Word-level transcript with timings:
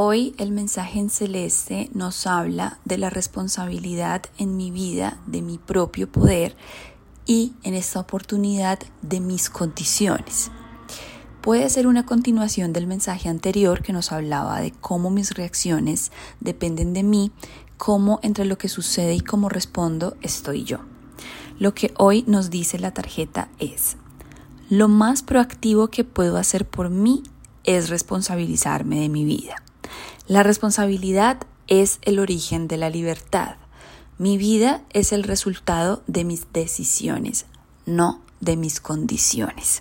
Hoy 0.00 0.32
el 0.38 0.52
mensaje 0.52 1.00
en 1.00 1.10
celeste 1.10 1.90
nos 1.92 2.28
habla 2.28 2.78
de 2.84 2.98
la 2.98 3.10
responsabilidad 3.10 4.22
en 4.38 4.56
mi 4.56 4.70
vida, 4.70 5.18
de 5.26 5.42
mi 5.42 5.58
propio 5.58 6.08
poder 6.08 6.54
y 7.26 7.54
en 7.64 7.74
esta 7.74 7.98
oportunidad 7.98 8.78
de 9.02 9.18
mis 9.18 9.50
condiciones. 9.50 10.52
Puede 11.40 11.68
ser 11.68 11.88
una 11.88 12.06
continuación 12.06 12.72
del 12.72 12.86
mensaje 12.86 13.28
anterior 13.28 13.82
que 13.82 13.92
nos 13.92 14.12
hablaba 14.12 14.60
de 14.60 14.70
cómo 14.70 15.10
mis 15.10 15.32
reacciones 15.32 16.12
dependen 16.38 16.92
de 16.92 17.02
mí, 17.02 17.32
cómo 17.76 18.20
entre 18.22 18.44
lo 18.44 18.56
que 18.56 18.68
sucede 18.68 19.16
y 19.16 19.20
cómo 19.20 19.48
respondo 19.48 20.16
estoy 20.22 20.62
yo. 20.62 20.78
Lo 21.58 21.74
que 21.74 21.92
hoy 21.98 22.22
nos 22.28 22.50
dice 22.50 22.78
la 22.78 22.94
tarjeta 22.94 23.48
es, 23.58 23.96
lo 24.70 24.86
más 24.86 25.24
proactivo 25.24 25.88
que 25.88 26.04
puedo 26.04 26.36
hacer 26.36 26.68
por 26.68 26.88
mí 26.88 27.24
es 27.64 27.88
responsabilizarme 27.88 29.00
de 29.00 29.08
mi 29.08 29.24
vida. 29.24 29.56
La 30.28 30.42
responsabilidad 30.42 31.38
es 31.68 32.00
el 32.02 32.18
origen 32.18 32.68
de 32.68 32.76
la 32.76 32.90
libertad. 32.90 33.56
Mi 34.18 34.36
vida 34.36 34.82
es 34.90 35.12
el 35.12 35.22
resultado 35.22 36.02
de 36.06 36.24
mis 36.24 36.52
decisiones, 36.52 37.46
no 37.86 38.20
de 38.40 38.58
mis 38.58 38.82
condiciones. 38.82 39.80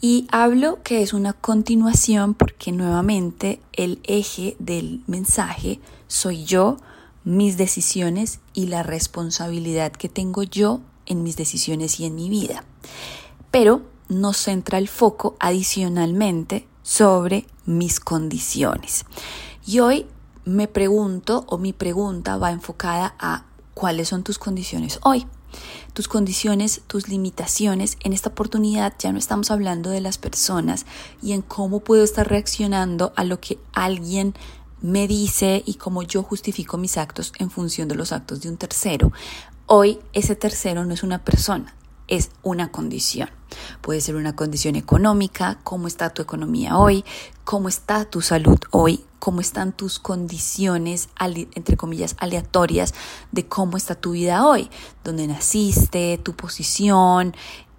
Y 0.00 0.28
hablo 0.30 0.80
que 0.84 1.02
es 1.02 1.12
una 1.12 1.32
continuación 1.32 2.34
porque 2.34 2.70
nuevamente 2.70 3.60
el 3.72 3.98
eje 4.04 4.54
del 4.60 5.02
mensaje 5.08 5.80
soy 6.06 6.44
yo, 6.44 6.76
mis 7.24 7.56
decisiones 7.56 8.38
y 8.54 8.66
la 8.66 8.84
responsabilidad 8.84 9.90
que 9.90 10.08
tengo 10.08 10.44
yo 10.44 10.80
en 11.04 11.24
mis 11.24 11.36
decisiones 11.36 11.98
y 11.98 12.04
en 12.04 12.14
mi 12.14 12.30
vida. 12.30 12.62
Pero 13.50 13.82
nos 14.08 14.36
centra 14.36 14.78
el 14.78 14.86
foco 14.86 15.34
adicionalmente 15.40 16.68
sobre 16.84 17.44
mis 17.66 18.00
condiciones. 18.00 19.04
Y 19.66 19.80
hoy 19.80 20.06
me 20.44 20.68
pregunto 20.68 21.44
o 21.48 21.58
mi 21.58 21.72
pregunta 21.72 22.38
va 22.38 22.52
enfocada 22.52 23.14
a 23.18 23.44
cuáles 23.74 24.08
son 24.08 24.22
tus 24.22 24.38
condiciones 24.38 24.98
hoy. 25.02 25.26
Tus 25.92 26.08
condiciones, 26.08 26.82
tus 26.86 27.08
limitaciones. 27.08 27.96
En 28.00 28.12
esta 28.12 28.30
oportunidad 28.30 28.94
ya 28.98 29.12
no 29.12 29.18
estamos 29.18 29.50
hablando 29.50 29.90
de 29.90 30.00
las 30.00 30.18
personas 30.18 30.86
y 31.22 31.32
en 31.32 31.42
cómo 31.42 31.80
puedo 31.80 32.04
estar 32.04 32.28
reaccionando 32.28 33.12
a 33.16 33.24
lo 33.24 33.40
que 33.40 33.58
alguien 33.72 34.34
me 34.82 35.08
dice 35.08 35.62
y 35.66 35.74
cómo 35.74 36.02
yo 36.02 36.22
justifico 36.22 36.76
mis 36.76 36.98
actos 36.98 37.32
en 37.38 37.50
función 37.50 37.88
de 37.88 37.94
los 37.94 38.12
actos 38.12 38.40
de 38.42 38.50
un 38.50 38.56
tercero. 38.56 39.12
Hoy 39.66 39.98
ese 40.12 40.36
tercero 40.36 40.84
no 40.84 40.94
es 40.94 41.02
una 41.02 41.24
persona, 41.24 41.74
es 42.08 42.30
una 42.42 42.70
condición. 42.70 43.30
Puede 43.80 44.00
ser 44.00 44.16
una 44.16 44.34
condición 44.34 44.76
económica, 44.76 45.58
cómo 45.62 45.88
está 45.88 46.10
tu 46.10 46.22
economía 46.22 46.76
hoy, 46.76 47.04
cómo 47.44 47.68
está 47.68 48.04
tu 48.04 48.20
salud 48.20 48.58
hoy, 48.70 49.04
cómo 49.18 49.40
están 49.40 49.72
tus 49.72 49.98
condiciones, 49.98 51.08
entre 51.18 51.76
comillas, 51.76 52.16
aleatorias 52.18 52.94
de 53.32 53.46
cómo 53.46 53.76
está 53.76 53.94
tu 53.94 54.12
vida 54.12 54.46
hoy, 54.46 54.70
dónde 55.04 55.26
naciste, 55.26 56.18
tu 56.18 56.34
posición, 56.34 57.34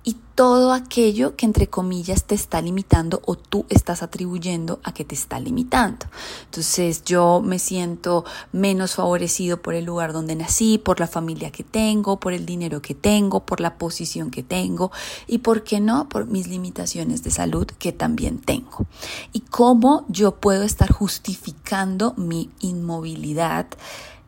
y 0.08 0.16
todo 0.36 0.72
aquello 0.72 1.36
que 1.36 1.46
entre 1.46 1.68
comillas 1.68 2.24
te 2.24 2.34
está 2.34 2.62
limitando 2.62 3.22
o 3.26 3.36
tú 3.36 3.66
estás 3.68 4.02
atribuyendo 4.02 4.80
a 4.86 4.94
que 4.94 5.04
te 5.04 5.16
está 5.16 5.38
limitando. 5.38 6.06
Entonces 6.46 7.04
yo 7.04 7.42
me 7.44 7.60
siento 7.60 8.24
menos 8.54 8.96
favorecido 8.96 9.62
por 9.62 9.74
el 9.74 9.84
lugar 9.84 10.14
donde 10.14 10.38
nací, 10.38 10.78
por 10.78 11.02
la 11.02 11.08
familia 11.08 11.52
que 11.52 11.66
tengo, 11.66 12.22
por 12.22 12.32
el 12.32 12.46
dinero 12.46 12.82
que 12.82 12.96
tengo, 12.96 13.46
por 13.46 13.60
la 13.60 13.78
posición 13.78 14.32
que 14.32 14.44
tengo 14.44 14.94
y, 15.28 15.40
¿por 15.40 15.66
qué 15.66 15.82
no?, 15.82 16.08
por 16.08 16.26
mis 16.26 16.48
limitaciones 16.48 17.22
de 17.22 17.32
salud 17.32 17.68
que 17.68 17.92
también 17.92 18.40
tengo. 18.40 18.86
Y 19.34 19.42
cómo 19.42 20.06
yo 20.08 20.36
puedo 20.36 20.64
estar 20.64 20.90
justificando 20.90 22.14
mi 22.16 22.50
inmovilidad 22.62 23.68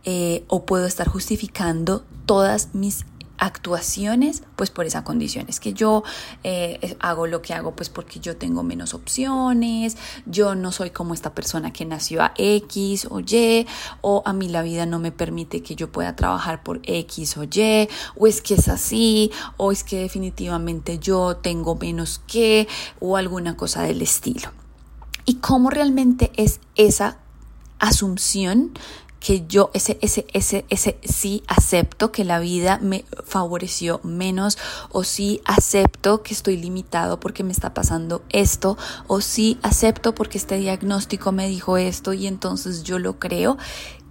eh, 0.04 0.44
o 0.50 0.66
puedo 0.66 0.86
estar 0.86 1.08
justificando 1.08 2.04
todas 2.26 2.76
mis 2.76 3.06
actuaciones, 3.40 4.44
pues 4.56 4.70
por 4.70 4.86
esa 4.86 5.04
condición. 5.04 5.46
Es 5.48 5.60
que 5.60 5.74
yo 5.74 6.04
eh, 6.44 6.98
hago 7.00 7.26
lo 7.26 7.42
que 7.42 7.54
hago, 7.54 7.76
pues 7.76 7.90
porque 7.90 8.20
yo 8.20 8.38
tengo 8.38 8.64
menos 8.64 8.94
opciones, 8.94 9.98
yo 10.26 10.56
no 10.56 10.72
soy 10.72 10.92
como 10.92 11.14
esta 11.14 11.34
persona 11.34 11.72
que 11.74 11.86
nació 11.86 12.22
a 12.22 12.34
X 12.38 13.08
o 13.10 13.22
Y, 13.22 13.66
o 14.02 14.22
a 14.26 14.34
mí 14.34 14.50
la 14.50 14.62
vida 14.62 14.86
no 14.86 15.00
me 15.00 15.12
permite 15.12 15.64
que 15.64 15.76
yo 15.76 15.92
pueda 15.92 16.16
trabajar 16.16 16.64
por 16.64 16.82
X 16.84 17.38
o 17.38 17.44
Y, 17.44 17.90
o 18.16 18.28
es 18.28 18.42
que 18.42 18.56
es 18.56 18.68
así, 18.68 19.32
o 19.58 19.72
es 19.72 19.84
que 19.84 20.02
definitivamente 20.02 21.00
yo 21.00 21.38
tengo 21.38 21.76
menos 21.76 22.22
que, 22.28 22.68
o 23.00 23.18
alguna 23.18 23.56
cosa 23.56 23.84
del 23.84 24.02
estilo. 24.02 24.52
¿Y 25.26 25.36
cómo 25.36 25.70
realmente 25.70 26.32
es 26.36 26.60
esa 26.76 27.20
asunción 27.80 28.74
que 29.20 29.46
yo 29.48 29.70
ese, 29.74 29.98
ese, 30.02 30.26
ese, 30.34 30.66
ese 30.70 30.98
sí 31.04 31.44
acepto 31.48 32.12
que 32.12 32.24
la 32.24 32.40
vida 32.40 32.80
me 32.82 33.06
favoreció 33.26 34.00
menos 34.04 34.58
o 34.92 35.04
sí 35.04 35.42
acepto 35.46 36.24
que 36.24 36.34
estoy 36.34 36.58
limitado 36.58 37.20
porque 37.20 37.44
me 37.44 37.52
está 37.52 37.74
pasando 37.74 38.24
esto 38.30 38.78
o 39.08 39.22
sí 39.22 39.60
acepto 39.62 40.16
porque 40.16 40.38
este 40.38 40.58
diagnóstico 40.58 41.32
me 41.32 41.48
dijo 41.50 41.78
esto 41.78 42.14
y 42.14 42.28
entonces 42.28 42.84
yo 42.84 43.00
lo 43.00 43.20
creo. 43.20 43.58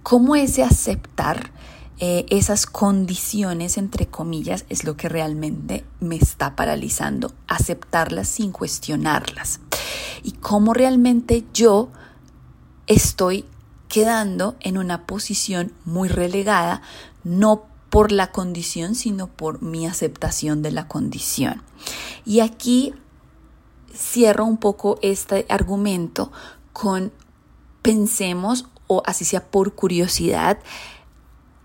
¿Cómo 0.03 0.35
ese 0.35 0.63
aceptar 0.63 1.51
eh, 1.99 2.25
esas 2.29 2.65
condiciones, 2.65 3.77
entre 3.77 4.07
comillas, 4.07 4.65
es 4.69 4.85
lo 4.85 4.95
que 4.95 5.09
realmente 5.09 5.83
me 5.99 6.15
está 6.15 6.55
paralizando? 6.55 7.33
Aceptarlas 7.47 8.27
sin 8.29 8.51
cuestionarlas. 8.51 9.59
Y 10.23 10.33
cómo 10.33 10.73
realmente 10.73 11.43
yo 11.53 11.89
estoy 12.87 13.45
quedando 13.89 14.55
en 14.61 14.77
una 14.77 15.05
posición 15.05 15.73
muy 15.83 16.07
relegada, 16.07 16.81
no 17.25 17.63
por 17.89 18.11
la 18.11 18.31
condición, 18.31 18.95
sino 18.95 19.27
por 19.27 19.61
mi 19.61 19.85
aceptación 19.85 20.61
de 20.61 20.71
la 20.71 20.87
condición. 20.87 21.63
Y 22.23 22.39
aquí 22.39 22.93
cierro 23.93 24.45
un 24.45 24.57
poco 24.57 24.99
este 25.01 25.45
argumento 25.49 26.31
con 26.71 27.11
pensemos, 27.81 28.67
o 28.87 29.01
así 29.05 29.25
sea 29.25 29.49
por 29.49 29.73
curiosidad, 29.73 30.59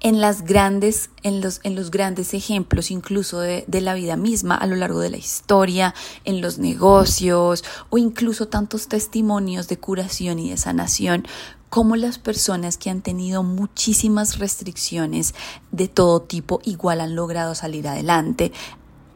en 0.00 0.20
las 0.20 0.42
grandes, 0.42 1.08
en 1.22 1.40
los, 1.40 1.60
en 1.62 1.74
los 1.74 1.90
grandes 1.90 2.34
ejemplos 2.34 2.90
incluso 2.90 3.40
de, 3.40 3.64
de, 3.66 3.80
la 3.80 3.94
vida 3.94 4.16
misma 4.16 4.54
a 4.54 4.66
lo 4.66 4.76
largo 4.76 5.00
de 5.00 5.08
la 5.08 5.16
historia, 5.16 5.94
en 6.24 6.42
los 6.42 6.58
negocios 6.58 7.64
o 7.88 7.96
incluso 7.96 8.48
tantos 8.48 8.86
testimonios 8.88 9.66
de 9.66 9.78
curación 9.78 10.38
y 10.38 10.50
de 10.50 10.58
sanación 10.58 11.26
cómo 11.74 11.96
las 11.96 12.18
personas 12.20 12.76
que 12.76 12.88
han 12.88 13.00
tenido 13.00 13.42
muchísimas 13.42 14.38
restricciones 14.38 15.34
de 15.72 15.88
todo 15.88 16.22
tipo 16.22 16.60
igual 16.62 17.00
han 17.00 17.16
logrado 17.16 17.56
salir 17.56 17.88
adelante 17.88 18.52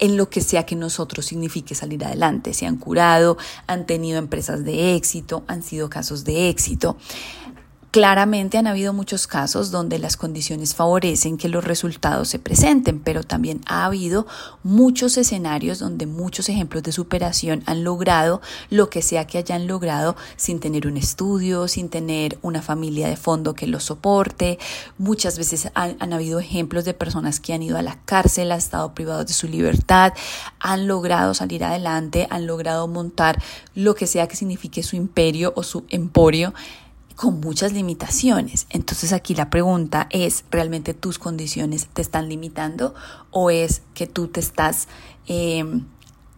en 0.00 0.16
lo 0.16 0.28
que 0.28 0.40
sea 0.40 0.66
que 0.66 0.74
nosotros 0.74 1.26
signifique 1.26 1.76
salir 1.76 2.04
adelante. 2.04 2.54
Se 2.54 2.66
han 2.66 2.76
curado, 2.76 3.38
han 3.68 3.86
tenido 3.86 4.18
empresas 4.18 4.64
de 4.64 4.96
éxito, 4.96 5.44
han 5.46 5.62
sido 5.62 5.88
casos 5.88 6.24
de 6.24 6.48
éxito. 6.48 6.96
Claramente 7.90 8.58
han 8.58 8.66
habido 8.66 8.92
muchos 8.92 9.26
casos 9.26 9.70
donde 9.70 9.98
las 9.98 10.18
condiciones 10.18 10.74
favorecen 10.74 11.38
que 11.38 11.48
los 11.48 11.64
resultados 11.64 12.28
se 12.28 12.38
presenten, 12.38 13.00
pero 13.00 13.22
también 13.22 13.62
ha 13.66 13.86
habido 13.86 14.26
muchos 14.62 15.16
escenarios 15.16 15.78
donde 15.78 16.04
muchos 16.04 16.50
ejemplos 16.50 16.82
de 16.82 16.92
superación 16.92 17.62
han 17.64 17.84
logrado 17.84 18.42
lo 18.68 18.90
que 18.90 19.00
sea 19.00 19.26
que 19.26 19.38
hayan 19.38 19.66
logrado 19.66 20.16
sin 20.36 20.60
tener 20.60 20.86
un 20.86 20.98
estudio, 20.98 21.66
sin 21.66 21.88
tener 21.88 22.38
una 22.42 22.60
familia 22.60 23.08
de 23.08 23.16
fondo 23.16 23.54
que 23.54 23.66
los 23.66 23.84
soporte. 23.84 24.58
Muchas 24.98 25.38
veces 25.38 25.70
han, 25.72 25.96
han 25.98 26.12
habido 26.12 26.40
ejemplos 26.40 26.84
de 26.84 26.92
personas 26.92 27.40
que 27.40 27.54
han 27.54 27.62
ido 27.62 27.78
a 27.78 27.82
la 27.82 27.98
cárcel, 28.04 28.52
han 28.52 28.58
estado 28.58 28.92
privados 28.92 29.28
de 29.28 29.32
su 29.32 29.48
libertad, 29.48 30.12
han 30.60 30.88
logrado 30.88 31.32
salir 31.32 31.64
adelante, 31.64 32.26
han 32.28 32.46
logrado 32.46 32.86
montar 32.86 33.42
lo 33.74 33.94
que 33.94 34.06
sea 34.06 34.28
que 34.28 34.36
signifique 34.36 34.82
su 34.82 34.94
imperio 34.94 35.54
o 35.56 35.62
su 35.62 35.86
emporio 35.88 36.52
con 37.18 37.40
muchas 37.40 37.72
limitaciones. 37.72 38.68
Entonces 38.70 39.12
aquí 39.12 39.34
la 39.34 39.50
pregunta 39.50 40.06
es, 40.10 40.44
¿realmente 40.52 40.94
tus 40.94 41.18
condiciones 41.18 41.88
te 41.92 42.00
están 42.00 42.28
limitando 42.28 42.94
o 43.32 43.50
es 43.50 43.82
que 43.92 44.06
tú 44.06 44.28
te 44.28 44.38
estás, 44.38 44.86
em, 45.26 45.84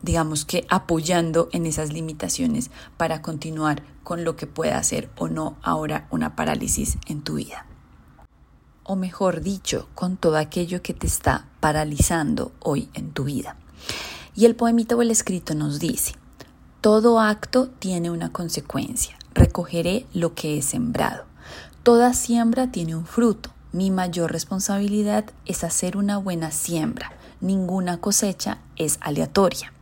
digamos 0.00 0.47
que, 0.47 0.65
apoyando 0.71 1.50
en 1.53 1.67
esas 1.67 1.93
limitaciones 1.93 2.71
para 2.97 3.21
continuar 3.21 3.82
con 4.03 4.25
lo 4.25 4.37
que 4.37 4.47
pueda 4.47 4.79
hacer 4.79 5.11
o 5.19 5.29
no 5.29 5.59
ahora 5.61 6.09
una 6.11 6.35
parálisis 6.35 6.97
en 7.06 7.21
tu 7.21 7.35
vida? 7.35 7.67
O 8.83 8.97
mejor 8.97 9.43
dicho, 9.43 9.87
con 9.94 10.17
todo 10.17 10.38
aquello 10.38 10.81
que 10.81 10.94
te 10.94 11.06
está 11.06 11.47
paralizando 11.61 12.53
hoy 12.59 12.88
en 12.94 13.12
tu 13.12 13.25
vida. 13.25 13.56
Y 14.35 14.47
el 14.47 14.56
poemita 14.56 14.97
o 14.97 15.03
el 15.03 15.11
escrito 15.11 15.55
nos 15.55 15.79
dice, 15.79 16.15
todo 16.81 17.21
acto 17.21 17.69
tiene 17.69 18.11
una 18.11 18.33
consecuencia 18.33 19.20
recogeré 19.35 20.06
lo 20.12 20.35
que 20.35 20.59
he 20.59 20.62
sembrado. 20.62 21.25
Toda 21.82 22.12
siembra 22.15 22.71
tiene 22.71 22.94
un 22.94 23.06
fruto. 23.06 23.50
Mi 23.73 23.91
mayor 23.91 24.32
responsabilidad 24.32 25.25
es 25.47 25.65
hacer 25.65 25.97
una 25.97 26.19
buena 26.19 26.50
siembra. 26.50 27.12
Ninguna 27.41 27.99
cosecha 28.00 28.59
es 28.77 28.99
aleatoria. 29.00 29.73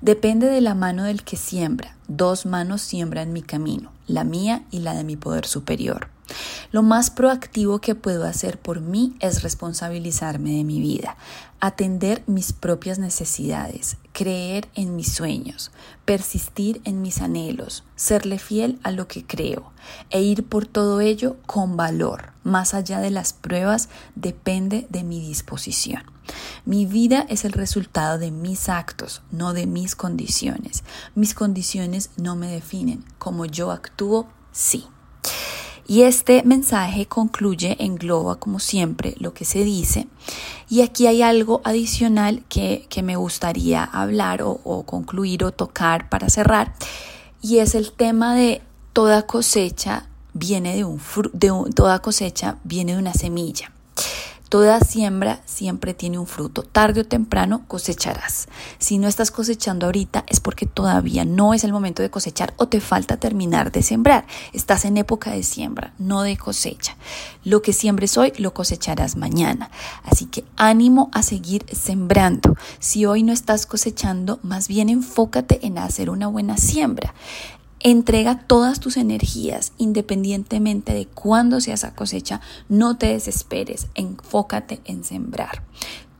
Depende 0.00 0.46
de 0.48 0.60
la 0.60 0.74
mano 0.74 1.04
del 1.04 1.22
que 1.22 1.36
siembra. 1.36 1.96
Dos 2.08 2.46
manos 2.46 2.82
siembran 2.82 3.32
mi 3.32 3.42
camino, 3.42 3.92
la 4.06 4.24
mía 4.24 4.64
y 4.70 4.80
la 4.80 4.94
de 4.94 5.04
mi 5.04 5.16
poder 5.16 5.46
superior. 5.46 6.08
Lo 6.72 6.82
más 6.82 7.10
proactivo 7.10 7.80
que 7.80 7.94
puedo 7.94 8.24
hacer 8.24 8.58
por 8.58 8.80
mí 8.80 9.16
es 9.20 9.42
responsabilizarme 9.42 10.56
de 10.56 10.64
mi 10.64 10.80
vida, 10.80 11.16
atender 11.60 12.22
mis 12.26 12.52
propias 12.52 12.98
necesidades, 12.98 13.96
creer 14.12 14.68
en 14.74 14.96
mis 14.96 15.12
sueños, 15.12 15.70
persistir 16.04 16.80
en 16.84 17.02
mis 17.02 17.20
anhelos, 17.20 17.84
serle 17.94 18.38
fiel 18.38 18.78
a 18.82 18.90
lo 18.90 19.06
que 19.08 19.24
creo 19.24 19.72
e 20.10 20.22
ir 20.22 20.44
por 20.44 20.66
todo 20.66 21.00
ello 21.00 21.36
con 21.46 21.76
valor. 21.76 22.32
Más 22.42 22.74
allá 22.74 23.00
de 23.00 23.10
las 23.10 23.32
pruebas 23.32 23.88
depende 24.14 24.86
de 24.90 25.04
mi 25.04 25.20
disposición. 25.20 26.02
Mi 26.64 26.86
vida 26.86 27.24
es 27.28 27.44
el 27.44 27.52
resultado 27.52 28.18
de 28.18 28.32
mis 28.32 28.68
actos, 28.68 29.22
no 29.30 29.52
de 29.52 29.66
mis 29.66 29.94
condiciones. 29.94 30.82
Mis 31.14 31.34
condiciones 31.34 32.10
no 32.16 32.34
me 32.34 32.48
definen. 32.48 33.04
Como 33.18 33.46
yo 33.46 33.70
actúo, 33.70 34.28
sí. 34.50 34.86
Y 35.88 36.02
este 36.02 36.42
mensaje 36.42 37.06
concluye, 37.06 37.76
engloba 37.78 38.36
como 38.36 38.58
siempre 38.58 39.14
lo 39.18 39.32
que 39.32 39.44
se 39.44 39.62
dice. 39.62 40.08
Y 40.68 40.82
aquí 40.82 41.06
hay 41.06 41.22
algo 41.22 41.60
adicional 41.64 42.42
que, 42.48 42.86
me 43.04 43.14
gustaría 43.14 43.84
hablar 43.84 44.42
o, 44.42 44.82
concluir 44.84 45.44
o 45.44 45.52
tocar 45.52 46.08
para 46.08 46.28
cerrar. 46.28 46.74
Y 47.40 47.58
es 47.58 47.74
el 47.76 47.92
tema 47.92 48.34
de 48.34 48.62
toda 48.92 49.26
cosecha 49.26 50.08
viene 50.32 50.74
de 50.74 50.84
un, 50.84 51.00
de 51.32 51.52
toda 51.74 52.00
cosecha 52.00 52.56
viene 52.64 52.94
de 52.94 52.98
una 52.98 53.14
semilla. 53.14 53.70
Toda 54.48 54.78
siembra 54.78 55.40
siempre 55.44 55.92
tiene 55.92 56.20
un 56.20 56.26
fruto. 56.28 56.62
Tarde 56.62 57.00
o 57.00 57.04
temprano 57.04 57.64
cosecharás. 57.66 58.46
Si 58.78 58.96
no 58.98 59.08
estás 59.08 59.32
cosechando 59.32 59.86
ahorita 59.86 60.24
es 60.28 60.38
porque 60.38 60.66
todavía 60.66 61.24
no 61.24 61.52
es 61.52 61.64
el 61.64 61.72
momento 61.72 62.00
de 62.00 62.10
cosechar 62.10 62.54
o 62.56 62.68
te 62.68 62.80
falta 62.80 63.16
terminar 63.16 63.72
de 63.72 63.82
sembrar. 63.82 64.24
Estás 64.52 64.84
en 64.84 64.98
época 64.98 65.32
de 65.32 65.42
siembra, 65.42 65.94
no 65.98 66.22
de 66.22 66.36
cosecha. 66.36 66.96
Lo 67.42 67.60
que 67.60 67.72
siembres 67.72 68.16
hoy 68.16 68.32
lo 68.38 68.54
cosecharás 68.54 69.16
mañana. 69.16 69.70
Así 70.04 70.26
que 70.26 70.44
ánimo 70.56 71.10
a 71.12 71.24
seguir 71.24 71.66
sembrando. 71.72 72.54
Si 72.78 73.04
hoy 73.04 73.24
no 73.24 73.32
estás 73.32 73.66
cosechando, 73.66 74.38
más 74.44 74.68
bien 74.68 74.88
enfócate 74.88 75.66
en 75.66 75.78
hacer 75.78 76.08
una 76.08 76.28
buena 76.28 76.56
siembra. 76.56 77.14
Entrega 77.88 78.40
todas 78.48 78.80
tus 78.80 78.96
energías 78.96 79.72
independientemente 79.78 80.92
de 80.92 81.06
cuándo 81.06 81.60
sea 81.60 81.74
esa 81.74 81.94
cosecha. 81.94 82.40
No 82.68 82.98
te 82.98 83.06
desesperes, 83.06 83.86
enfócate 83.94 84.80
en 84.86 85.04
sembrar. 85.04 85.62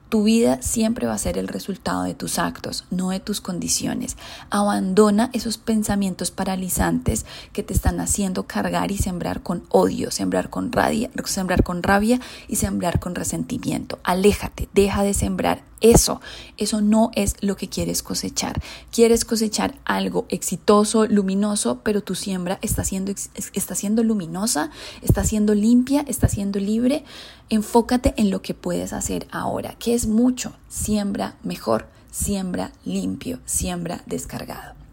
Tu 0.09 0.23
vida 0.23 0.63
siempre 0.63 1.09
va 1.09 1.15
a 1.15 1.19
ser 1.19 1.37
el 1.37 1.49
resultado 1.49 2.05
de 2.05 2.15
tus 2.15 2.39
actos, 2.39 2.85
no 2.93 3.11
de 3.11 3.19
tus 3.19 3.41
condiciones. 3.41 4.17
Abandona 4.49 5.31
esos 5.33 5.59
pensamientos 5.59 6.31
paralizantes 6.31 7.27
que 7.53 7.65
te 7.65 7.75
están 7.75 7.99
haciendo 7.99 8.45
cargar 8.45 8.93
y 8.93 8.99
sembrar 8.99 9.43
con 9.43 9.65
odio, 9.71 10.13
sembrar 10.13 10.51
con 10.51 10.71
rabia, 10.71 11.11
sembrar 11.25 11.65
con 11.65 11.83
rabia 11.83 12.21
y 12.47 12.55
sembrar 12.55 13.01
con 13.01 13.17
resentimiento. 13.17 13.99
Aléjate, 14.05 14.69
deja 14.73 15.03
de 15.03 15.15
sembrar 15.15 15.65
eso. 15.81 16.21
Eso 16.57 16.81
no 16.81 17.11
es 17.15 17.35
lo 17.41 17.57
que 17.57 17.69
quieres 17.69 18.03
cosechar. 18.03 18.61
Quieres 18.91 19.25
cosechar 19.25 19.75
algo 19.85 20.27
exitoso, 20.29 21.07
luminoso, 21.07 21.81
pero 21.83 22.03
tu 22.03 22.15
siembra 22.15 22.59
está 22.63 22.85
siendo, 22.85 23.13
está 23.53 23.75
siendo 23.75 24.03
luminosa, 24.03 24.71
está 25.03 25.25
siendo 25.25 25.55
limpia, 25.55 26.05
está 26.09 26.29
siendo 26.29 26.59
libre. 26.59 27.05
Enfócate 27.49 28.15
en 28.17 28.31
lo 28.31 28.43
que 28.43 28.55
puedes 28.55 28.93
hacer 28.93 29.27
ahora, 29.31 29.75
que 29.79 29.95
es 29.95 30.07
mucho. 30.07 30.53
Siembra 30.69 31.37
mejor, 31.43 31.89
siembra 32.11 32.73
limpio, 32.85 33.41
siembra 33.45 34.03
descargado. 34.07 34.86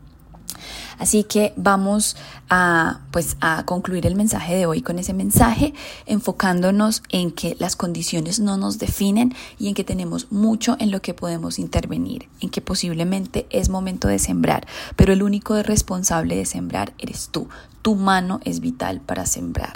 Así 1.00 1.24
que 1.24 1.54
vamos 1.56 2.16
a, 2.50 3.02
pues, 3.12 3.38
a 3.42 3.66
concluir 3.66 4.06
el 4.06 4.16
mensaje 4.16 4.56
de 4.56 4.66
hoy 4.66 4.82
con 4.82 5.00
ese 5.00 5.14
mensaje, 5.14 5.74
enfocándonos 6.06 7.04
en 7.10 7.32
que 7.32 7.56
las 7.60 7.76
condiciones 7.76 8.40
no 8.40 8.58
nos 8.58 8.80
definen 8.80 9.34
y 9.60 9.68
en 9.68 9.74
que 9.74 9.84
tenemos 9.84 10.32
mucho 10.32 10.76
en 10.80 10.92
lo 10.92 11.02
que 11.02 11.14
podemos 11.14 11.60
intervenir, 11.60 12.30
en 12.42 12.50
que 12.50 12.62
posiblemente 12.62 13.48
es 13.50 13.70
momento 13.70 14.08
de 14.08 14.20
sembrar, 14.20 14.68
pero 14.96 15.14
el 15.14 15.24
único 15.24 15.62
responsable 15.64 16.36
de 16.36 16.46
sembrar 16.46 16.94
eres 16.98 17.30
tú. 17.32 17.50
Tu 17.82 17.96
mano 17.96 18.40
es 18.46 18.60
vital 18.60 19.02
para 19.02 19.26
sembrar. 19.26 19.74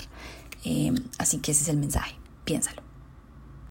Eh, 0.64 0.94
así 1.18 1.40
que 1.40 1.52
ese 1.52 1.64
es 1.64 1.70
el 1.70 1.78
mensaje. 1.78 2.16
Piénsalo. 2.46 2.87